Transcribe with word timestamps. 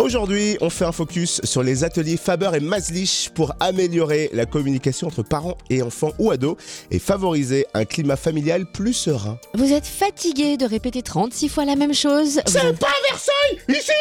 Aujourd'hui, 0.00 0.56
on 0.62 0.70
fait 0.70 0.86
un 0.86 0.92
focus 0.92 1.42
sur 1.44 1.62
les 1.62 1.84
ateliers 1.84 2.16
Faber 2.16 2.52
et 2.54 2.60
Maslich 2.60 3.28
pour 3.34 3.52
améliorer 3.60 4.30
la 4.32 4.46
communication 4.46 5.08
entre 5.08 5.22
parents 5.22 5.58
et 5.68 5.82
enfants 5.82 6.12
ou 6.18 6.30
ados 6.30 6.56
et 6.90 6.98
favoriser 6.98 7.66
un 7.74 7.84
climat 7.84 8.16
familial 8.16 8.64
plus 8.64 8.94
serein. 8.94 9.38
Vous 9.52 9.74
êtes 9.74 9.84
fatigué 9.84 10.56
de 10.56 10.64
répéter 10.64 11.02
36 11.02 11.50
fois 11.50 11.66
la 11.66 11.76
même 11.76 11.92
chose. 11.92 12.40
Vous, 12.46 12.50
C'est 12.50 12.78
pas 12.78 12.86
Versailles 13.10 13.58
ici 13.68 13.92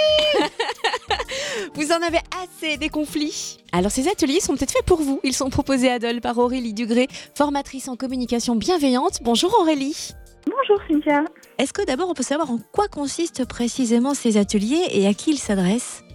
vous 1.76 1.92
en 1.92 2.02
avez 2.02 2.20
assez 2.42 2.78
des 2.78 2.88
conflits. 2.88 3.58
Alors 3.74 3.92
ces 3.92 4.08
ateliers 4.08 4.40
sont 4.40 4.56
peut-être 4.56 4.72
faits 4.72 4.86
pour 4.86 5.02
vous. 5.02 5.20
Ils 5.26 5.36
sont 5.36 5.50
proposés 5.50 5.92
à 5.92 6.00
Dole 6.00 6.22
par 6.22 6.38
Aurélie 6.38 6.74
Dugré, 6.74 7.10
formatrice 7.36 7.90
en 7.90 7.98
communication 7.98 8.56
bienveillante. 8.56 9.20
Bonjour 9.22 9.54
Aurélie. 9.60 10.12
Bonjour 10.46 10.82
Cynthia. 10.88 11.26
Est-ce 11.60 11.74
que 11.74 11.86
d'abord 11.86 12.10
on 12.10 12.14
peut 12.14 12.24
savoir 12.24 12.50
en 12.52 12.58
quoi 12.72 12.88
consistent 12.88 13.46
précisément 13.46 14.14
ces 14.14 14.38
ateliers 14.38 14.82
et 14.94 15.06
à 15.08 15.14
qui 15.14 15.32
ils 15.32 15.38
s'adressent? 15.38 16.06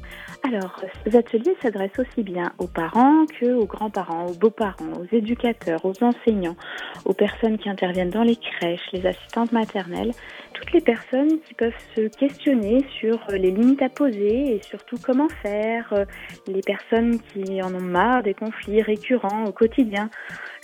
Alors, 0.43 0.81
ces 1.05 1.17
ateliers 1.17 1.55
s'adressent 1.61 1.99
aussi 1.99 2.23
bien 2.23 2.53
aux 2.57 2.67
parents 2.67 3.27
que 3.27 3.53
aux 3.53 3.67
grands-parents, 3.67 4.27
aux 4.27 4.33
beaux-parents, 4.33 4.93
aux 4.99 5.15
éducateurs, 5.15 5.85
aux 5.85 6.03
enseignants, 6.03 6.57
aux 7.05 7.13
personnes 7.13 7.59
qui 7.59 7.69
interviennent 7.69 8.09
dans 8.09 8.23
les 8.23 8.37
crèches, 8.37 8.89
les 8.95 9.05
assistantes 9.05 9.53
maternelles, 9.53 10.13
toutes 10.65 10.75
les 10.75 10.81
personnes 10.81 11.41
qui 11.47 11.55
peuvent 11.55 11.73
se 11.95 12.09
questionner 12.09 12.85
sur 12.99 13.19
les 13.31 13.51
limites 13.51 13.83
à 13.83 13.89
poser 13.89 14.57
et 14.57 14.61
surtout 14.63 14.97
comment 15.03 15.29
faire, 15.43 15.93
euh, 15.93 16.05
les 16.47 16.61
personnes 16.63 17.21
qui 17.21 17.63
en 17.63 17.75
ont 17.75 17.81
marre 17.81 18.23
des 18.23 18.35
conflits 18.35 18.81
récurrents 18.81 19.45
au 19.45 19.53
quotidien, 19.53 20.09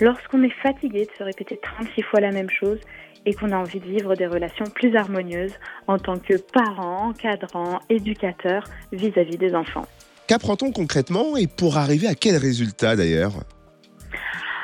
lorsqu'on 0.00 0.42
est 0.42 0.54
fatigué 0.62 1.06
de 1.06 1.10
se 1.18 1.22
répéter 1.22 1.58
36 1.62 2.02
fois 2.02 2.20
la 2.20 2.30
même 2.30 2.50
chose 2.50 2.78
et 3.26 3.34
qu'on 3.34 3.52
a 3.52 3.56
envie 3.56 3.80
de 3.80 3.86
vivre 3.86 4.14
des 4.14 4.26
relations 4.26 4.64
plus 4.74 4.96
harmonieuses 4.96 5.54
en 5.86 5.98
tant 5.98 6.18
que 6.18 6.34
parents, 6.52 7.10
encadrants, 7.10 7.80
éducateurs 7.90 8.64
vis-à-vis 8.92 9.36
des 9.36 9.54
enfants. 9.54 9.86
Qu'apprend-on 10.26 10.72
concrètement 10.72 11.36
et 11.36 11.46
pour 11.46 11.76
arriver 11.76 12.06
à 12.06 12.14
quel 12.14 12.36
résultat 12.36 12.96
d'ailleurs? 12.96 13.32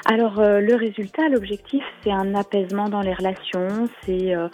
Alors 0.08 0.38
euh, 0.38 0.60
le 0.60 0.76
résultat, 0.76 1.28
l'objectif, 1.28 1.82
c'est 2.04 2.12
un 2.12 2.36
apaisement 2.36 2.88
dans 2.88 3.00
les 3.00 3.12
relations, 3.12 3.88
c'est 4.04 4.36
euh, 4.36 4.46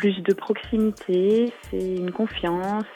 plus 0.00 0.22
de 0.22 0.32
proximité, 0.32 1.52
c'est 1.70 1.76
une 1.76 2.10
confiance 2.10 2.86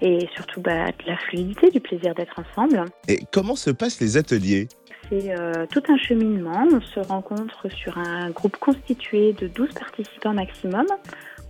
et 0.00 0.26
surtout 0.34 0.62
bah, 0.62 0.86
de 0.86 1.06
la 1.06 1.18
fluidité, 1.18 1.70
du 1.70 1.80
plaisir 1.80 2.14
d'être 2.14 2.34
ensemble. 2.38 2.86
Et 3.08 3.18
comment 3.30 3.56
se 3.56 3.70
passent 3.70 4.00
les 4.00 4.16
ateliers? 4.16 4.66
C'est 5.10 5.38
euh, 5.38 5.66
tout 5.70 5.82
un 5.88 5.98
cheminement. 5.98 6.66
On 6.72 6.80
se 6.80 7.00
rencontre 7.00 7.68
sur 7.70 7.98
un 7.98 8.30
groupe 8.30 8.56
constitué 8.56 9.34
de 9.34 9.48
12 9.48 9.68
participants 9.74 10.32
maximum 10.32 10.86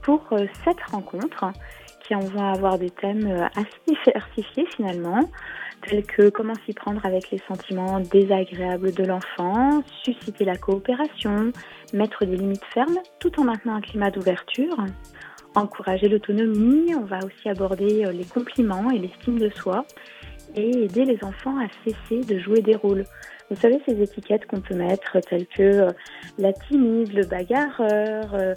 pour 0.02 0.26
euh, 0.32 0.46
7 0.64 0.76
rencontres 0.90 1.44
qui 2.04 2.16
on 2.16 2.26
va 2.26 2.50
avoir 2.50 2.76
des 2.76 2.90
thèmes 2.90 3.28
euh, 3.28 3.46
assez 3.54 3.78
diversifiés 3.86 4.66
finalement, 4.74 5.20
tels 5.88 6.04
que 6.04 6.28
comment 6.28 6.54
s'y 6.66 6.72
prendre 6.72 7.04
avec 7.04 7.30
les 7.30 7.40
sentiments 7.48 8.00
désagréables 8.00 8.92
de 8.92 9.04
l'enfant, 9.04 9.82
susciter 10.02 10.44
la 10.44 10.56
coopération, 10.56 11.52
mettre 11.92 12.24
des 12.24 12.36
limites 12.36 12.64
fermes 12.72 12.98
tout 13.18 13.40
en 13.40 13.44
maintenant 13.44 13.76
un 13.76 13.80
climat 13.80 14.10
d'ouverture, 14.10 14.84
encourager 15.54 16.08
l'autonomie, 16.08 16.94
on 16.94 17.04
va 17.04 17.18
aussi 17.18 17.48
aborder 17.48 18.04
euh, 18.04 18.12
les 18.12 18.24
compliments 18.24 18.90
et 18.90 18.98
l'estime 18.98 19.38
de 19.38 19.50
soi 19.50 19.84
et 20.56 20.84
aider 20.84 21.04
les 21.04 21.18
enfants 21.22 21.58
à 21.58 21.68
cesser 21.84 22.24
de 22.24 22.38
jouer 22.38 22.60
des 22.60 22.74
rôles. 22.74 23.04
Vous 23.50 23.56
savez, 23.56 23.80
ces 23.86 24.00
étiquettes 24.00 24.46
qu'on 24.46 24.60
peut 24.60 24.74
mettre 24.74 25.18
telles 25.28 25.46
que 25.46 25.62
euh, 25.62 25.90
la 26.38 26.52
timide, 26.52 27.12
le 27.12 27.24
bagarreur, 27.24 28.34
euh, 28.34 28.54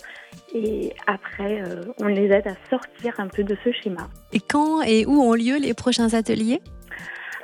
et 0.53 0.93
après, 1.07 1.63
on 1.99 2.07
les 2.07 2.25
aide 2.25 2.47
à 2.47 2.55
sortir 2.69 3.13
un 3.19 3.27
peu 3.27 3.43
de 3.43 3.55
ce 3.63 3.71
schéma. 3.71 4.07
Et 4.33 4.39
quand 4.39 4.81
et 4.83 5.05
où 5.05 5.21
ont 5.21 5.33
lieu 5.33 5.57
les 5.59 5.73
prochains 5.73 6.13
ateliers? 6.13 6.61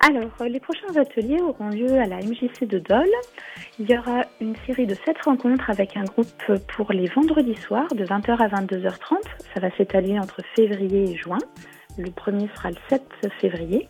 Alors, 0.01 0.31
euh, 0.41 0.47
les 0.47 0.59
prochains 0.59 0.95
ateliers 0.95 1.41
auront 1.41 1.69
lieu 1.69 1.99
à 1.99 2.05
la 2.05 2.17
MJC 2.17 2.65
de 2.65 2.79
Dole. 2.79 3.09
Il 3.79 3.89
y 3.89 3.97
aura 3.97 4.21
une 4.39 4.55
série 4.65 4.87
de 4.87 4.95
sept 5.05 5.21
rencontres 5.23 5.69
avec 5.69 5.97
un 5.97 6.03
groupe 6.03 6.27
pour 6.75 6.91
les 6.93 7.07
vendredis 7.07 7.55
soirs 7.55 7.87
de 7.93 8.05
20h 8.05 8.37
à 8.37 8.47
22h30. 8.47 9.17
Ça 9.53 9.59
va 9.59 9.69
s'étaler 9.77 10.17
entre 10.17 10.41
février 10.55 11.11
et 11.11 11.17
juin. 11.17 11.39
Le 11.97 12.11
premier 12.11 12.47
sera 12.55 12.69
le 12.69 12.77
7 12.89 13.01
février. 13.41 13.85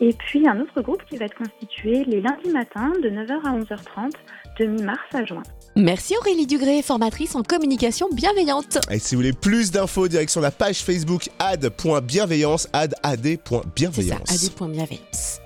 Et 0.00 0.12
puis 0.12 0.48
un 0.48 0.60
autre 0.60 0.80
groupe 0.80 1.04
qui 1.08 1.16
va 1.16 1.26
être 1.26 1.36
constitué 1.36 2.04
les 2.04 2.20
lundis 2.20 2.50
matins 2.50 2.92
de 3.02 3.08
9h 3.08 3.46
à 3.46 3.56
11h30 3.56 4.12
de 4.58 4.66
mi-mars 4.66 5.00
à 5.12 5.24
juin. 5.24 5.42
Merci 5.76 6.16
Aurélie 6.18 6.46
Dugré, 6.46 6.82
formatrice 6.82 7.34
en 7.36 7.42
communication 7.42 8.08
bienveillante. 8.12 8.78
Et 8.90 8.98
si 8.98 9.14
vous 9.14 9.20
voulez 9.20 9.32
plus 9.32 9.70
d'infos, 9.70 10.08
direction 10.08 10.40
la 10.40 10.50
page 10.50 10.82
Facebook 10.82 11.28
ad.bienveillance, 11.38 12.68
ad 12.72 12.94
C'est 12.94 13.02
ça, 13.02 13.10
ad.bienveillance. 13.10 14.30
ad.bienveillance. 14.30 15.40